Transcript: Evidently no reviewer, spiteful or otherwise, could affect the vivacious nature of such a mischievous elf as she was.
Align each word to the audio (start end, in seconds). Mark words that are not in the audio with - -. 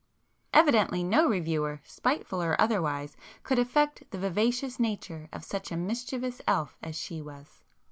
Evidently 0.51 1.03
no 1.03 1.29
reviewer, 1.29 1.79
spiteful 1.83 2.41
or 2.41 2.59
otherwise, 2.59 3.15
could 3.43 3.59
affect 3.59 4.03
the 4.09 4.17
vivacious 4.17 4.79
nature 4.79 5.29
of 5.31 5.43
such 5.45 5.71
a 5.71 5.77
mischievous 5.77 6.41
elf 6.47 6.75
as 6.81 6.95
she 6.95 7.21
was. 7.21 7.61